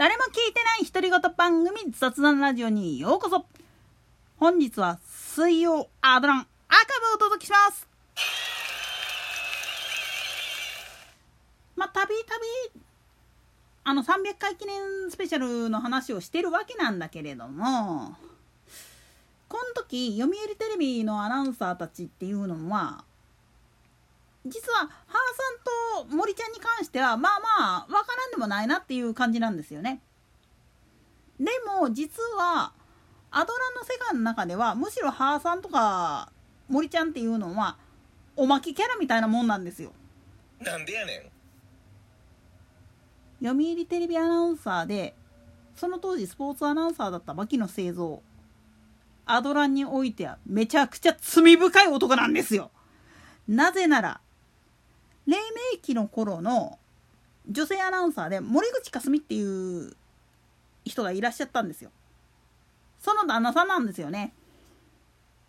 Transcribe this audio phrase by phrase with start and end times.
[0.00, 3.44] 誰も聞いてない独り言番組雑談ラジオにようこそ。
[4.38, 6.38] 本日は水曜アドラン。
[6.38, 6.46] アーカイ
[7.02, 7.86] ブをお届けします。
[11.76, 12.38] まあたびた
[12.72, 12.80] び
[13.84, 18.16] あの300回記念スペシャルの話をしてるわけなんだけれども
[19.48, 23.04] この時読売テレビのアナウンサーたちっていうのは
[24.46, 25.18] 実は母
[25.98, 30.00] さんと森ちゃんに関してはまあまあ分からんでもないなっていう感じなんですよね。
[31.38, 32.72] でも実は
[33.30, 36.32] アドランの世界の中ではむしろ母さんとか
[36.68, 37.76] 森ちゃんっていうのは
[38.36, 39.92] おまけキャラみたいなもんなんですよ。
[40.60, 41.30] なんでやね
[43.40, 45.14] ん読売テレビアナウンサーで
[45.74, 48.22] その当時スポーツアナウンサーだった牧野製造
[49.24, 52.70] アドランにおいてはめちゃくちゃ罪深い男なんですよ。
[53.48, 54.20] なぜなら
[55.26, 56.78] 黎明期の頃の
[57.48, 59.96] 女性アナウンサーで森口かすみっていう
[60.84, 61.90] 人がいらっしゃったんですよ。
[62.98, 64.32] その旦那さんなんですよね。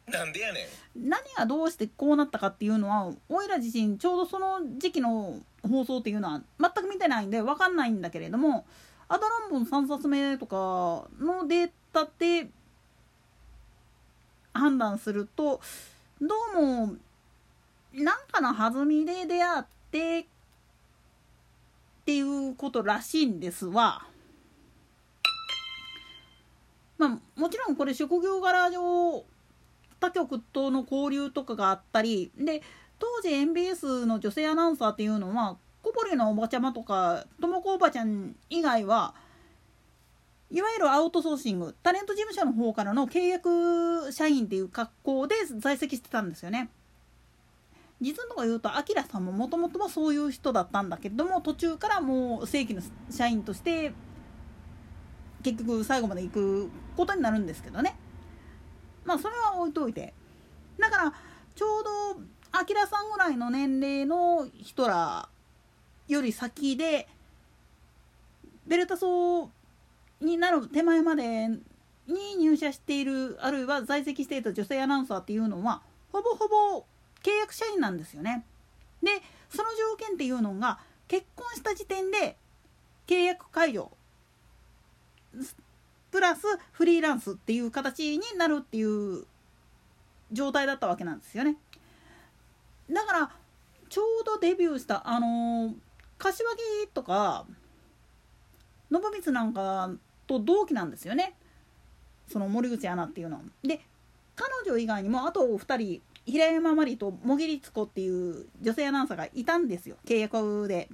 [0.08, 8.66] なんでやねん何がどうしてこうなったかっていうのはおいら自身ちょうどその時期の放送っていうのは全く見てないんで分かんないんだけれども
[9.08, 12.50] アドラン本3冊目とかのデータで
[14.53, 15.62] 判断すると
[16.20, 16.96] どうも
[17.94, 20.25] なんかの弾みで出会ってっ
[22.06, 24.06] ていうことらしいんですわ。
[26.97, 29.25] まあ、もちろんこれ職業柄上
[30.00, 32.62] 他局との交流とかがあったりで
[33.00, 39.16] 当時 MBS の女性アナウンサーっていうのは小堀のおばちゃまとかともこおばちゃん以外は
[40.52, 46.69] いわゆるアウトソーシングタレント事務所の方からの契約社員っていう格好で在籍してたんですよね。
[48.02, 53.94] 実のとこ言うとアキラさんももともとはそういう人だったんだけども途中からもう正規の社員として
[55.44, 57.96] 結局最後まで行くことになるんですけどね。
[59.06, 60.14] まあそれは置いといて。
[60.80, 61.14] だから
[61.56, 61.84] ちょう
[62.16, 62.22] ど
[62.52, 65.30] アキラさんぐらいの年齢の人ら
[66.08, 67.08] より先で
[68.68, 69.50] ベルタソ
[70.20, 71.48] になる手前まで
[72.08, 75.81] に入社しているあるいは在籍していた女性アナウンサーっていうのは
[76.12, 76.86] ほぼほぼ
[77.24, 78.46] 契約社員なんですよね。
[79.02, 79.09] で
[79.50, 82.38] その条件っていうのが結婚した時点で
[83.08, 83.92] 契約解除
[86.12, 89.26] プラスフリーランスっていう形になるっていう
[90.31, 91.58] 状態だったわけなんですよね。
[92.90, 93.31] だから
[93.90, 95.74] ちょうどデビューしたあのー、
[96.18, 96.50] 柏
[96.84, 97.46] 木とか
[98.90, 99.92] 信光なんか
[100.28, 101.34] と同期なんですよね
[102.28, 103.42] その森口アナっていうのは。
[103.64, 103.81] で
[104.36, 110.90] 彼女以外にもあと2人平山真理と茂木律子っていう女性アナウンサーがいたんですよ契約で。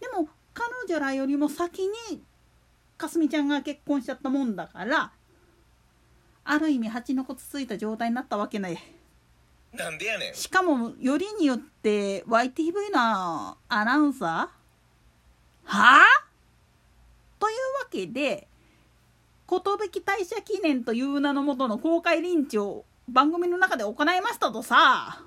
[0.00, 2.22] でも彼女らよりも先に
[2.96, 5.12] かすみちゃんが結婚しちゃったもんだから
[6.44, 8.94] ある意味蜂の子つついた状態になったわけね。
[9.72, 10.34] なんでやねん。
[10.34, 14.28] しかもよりによって YTV のアナウンサー？
[14.28, 14.50] は
[15.64, 16.00] あ？
[17.38, 18.46] というわけで
[19.48, 19.60] 寿
[20.04, 25.22] 大社記念という名のもとの公開リンチを番組の中で行いましたとさ。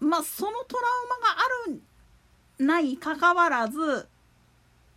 [0.00, 1.82] まあそのトラウマがある
[2.64, 4.08] ないかかわらず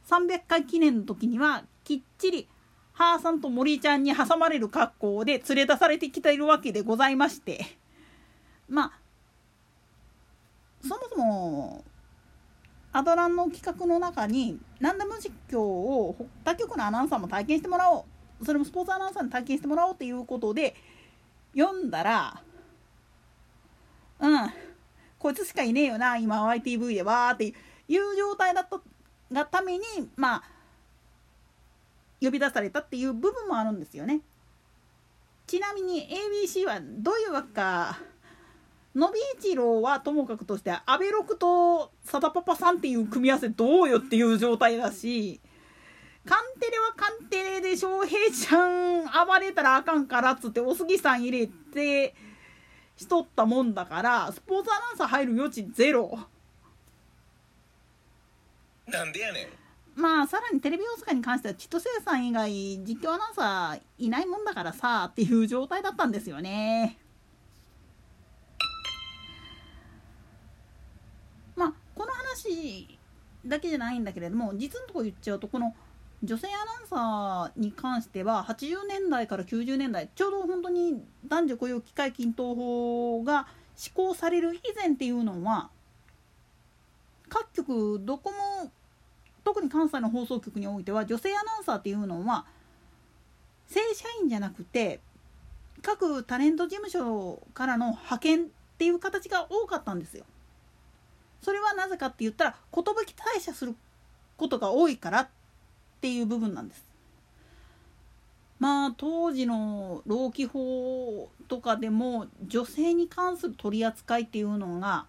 [0.08, 2.48] 300回記念の時にはきっちり
[2.94, 7.78] 母さんと森ちゃんに挟まれる格好で連れ出されてきているわけでございまして。
[8.68, 9.00] まあ
[10.82, 11.84] そもそも
[12.92, 18.19] アドランの企画の中に何でも実況を他局のアナウンサーも体験してもらおう。
[18.44, 20.76] それもスポーツアナウンサーに体験してもらおうっていうことで
[21.58, 22.42] 読んだら
[24.20, 24.50] うん
[25.18, 27.52] こいつしかいねえよな今 YTV でわーってい
[27.98, 28.80] う状態だった
[29.32, 29.84] がために
[30.16, 30.44] まあ
[32.22, 34.22] 呼び出されたっていう部分もあるんですよね。
[35.48, 37.98] ちなみに ABC はどういうわけか
[38.94, 45.40] のび一郎はともかくとして阿部六とさだパパさんっていう組み合わせどうよっていう状態だし
[46.30, 52.14] カンテレはカンテレで翔平ちゃん暴れたらあかんからっつってお杉さん入れて
[52.96, 56.20] しとったもんだからスポーツアナウンサー入る余地ゼロ。
[58.86, 59.46] なんでやね
[59.96, 60.00] ん。
[60.00, 67.00] まあさらにテレビ大阪に関しては千歳さん以外実況アナウンサーいないもんだからさっていう状態だったんですよね。
[71.56, 73.00] まあこの話
[73.44, 75.74] だけじゃないんだけれども実のとこ言っちゃうとこの
[76.22, 85.70] 女性アナウンサーに関しては80年代から90年代ちょうど本当に男女雇用機会均等法が施行される以前っていうのは
[87.30, 88.72] 各局どこも
[89.46, 92.46] 特に関西の放送局においては女性アナウンサーっていうのは
[93.68, 95.00] 正社員じゃなくて
[95.82, 100.26] 各タレント事務所からの派遣っていう形が多かったんですよ。
[101.42, 103.76] それはなぜかって言ったら寿退社する
[104.36, 105.28] ことが多いからっ
[106.00, 106.86] っていう部分なんです。
[108.58, 115.06] まあ当時の労基法とかでも女性に関する取り扱いっていうのが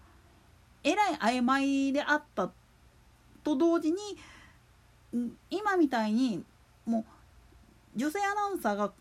[0.83, 2.51] えらい曖昧であった
[3.43, 3.97] と同時に
[5.49, 6.43] 今みたいに
[6.85, 7.05] も
[7.95, 8.91] う女性アナウンサーが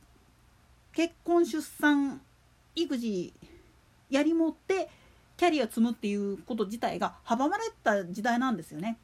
[0.93, 2.21] 結婚出産
[2.75, 3.33] 育児
[4.11, 4.89] やりもって
[5.37, 8.99] キャリア積むっていうこと自体が阻まれた時代なんですよね。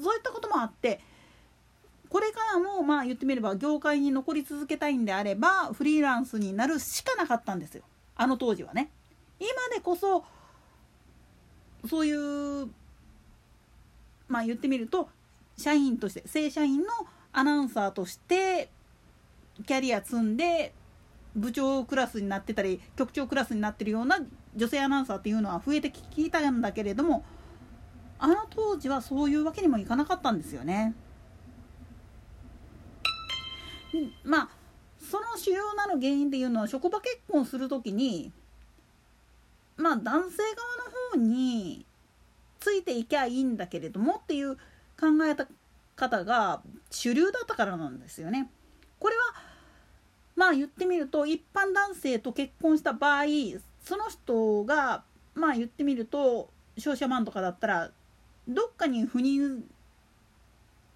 [0.00, 1.00] そういったこともあって
[2.08, 7.82] これからもまあ言ってみれば業界に残り続けたいんであればフリーランスになるしかなかったんですよ
[8.16, 8.90] あの当時はね。
[9.40, 10.24] 今でこそ
[11.88, 12.68] そういう
[14.28, 15.08] まあ言ってみると
[15.56, 16.86] 社員として正社員の
[17.32, 18.70] アナウンサーとして
[19.66, 20.72] キャリア積んで
[21.36, 24.18] 部長クラスになってたり局長クラスになってるような
[24.54, 27.24] 女性アナウンサーっていうのは増えてきたんだけれども
[28.18, 30.94] あの当時はそういうわけにもいかなかったんですよね。
[34.24, 34.48] まあ
[34.98, 38.32] その主要なの原因っていうのは職場結婚する時に
[39.76, 40.38] まあ男性
[41.12, 41.84] 側の方に
[42.60, 44.56] ついていきゃいいんだけれどもっていう
[44.98, 45.36] 考え
[45.96, 48.50] 方が主流だったからなんですよね。
[48.98, 49.22] これは
[50.36, 53.24] まあ言ってみると一般男性と結婚した場合
[53.84, 55.04] その人が
[55.34, 57.90] まあ言ってみると商社マンとかだったら
[58.48, 59.64] どっかに赴任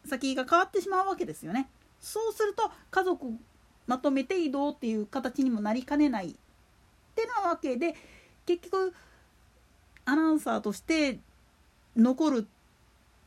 [0.06, 1.68] 先が変わってしまうわけですよね。
[2.00, 3.26] そうすると家族
[3.86, 6.34] まとめて移動っていう形にもなりかねないっ
[7.14, 7.94] てなわけで
[8.46, 8.94] 結局
[10.04, 11.18] アナウンサーとして
[11.96, 12.46] 残る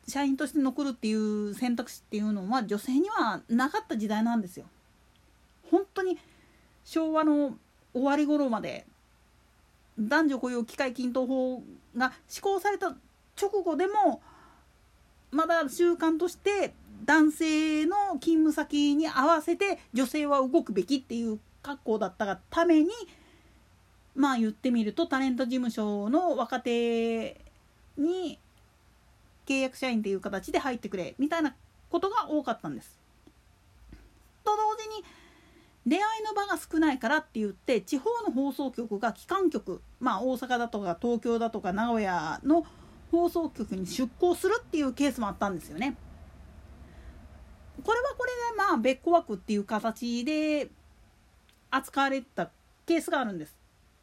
[0.07, 4.65] 社員として残るっていう選択肢っていうのは女性にはなかった時代なんですよ。
[5.69, 6.17] 本当に
[6.83, 7.56] 昭和の
[7.94, 8.85] 終わり頃まで
[10.00, 11.62] 男女雇用機会均等法
[11.95, 12.95] が施行された
[13.39, 14.21] 直後でも
[15.31, 16.73] まだ習慣として
[17.05, 22.89] 男性の勤務先に合わせて女性は動くべきっていう格好だったがために
[24.15, 27.39] まあ言ってみるとタレント事務所の若手
[27.97, 28.39] に
[29.45, 31.55] 契約社員っていう形で入ってくれみたいな
[31.89, 32.99] ことが多かったんです。
[34.43, 35.03] と同時に
[35.85, 42.65] 出会いの場が少ないからって言って地方の放送局が機関局まあ大阪だとか東京だとか名古屋の
[43.11, 45.97] 放送局に出向するっていうケースもあったんですよね。
[47.83, 50.69] これはこれでまあ別個枠っていう形で
[51.69, 52.49] 扱われた
[52.85, 53.55] ケースがあるんです。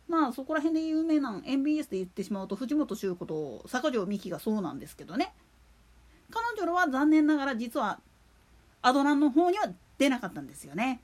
[0.09, 5.35] まあそこら辺で有名な MBS で言ってしまうと藤本修子と坂上美紀がそうなんですけどね
[6.31, 8.01] 彼女は残念ながら実は
[8.81, 11.01] アドランの方には出なかったんですよね。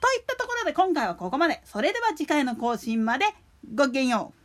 [0.00, 1.60] といったところで今回はここまで。
[1.64, 3.26] それでは次回の更新まで
[3.74, 4.41] ごきげんよう。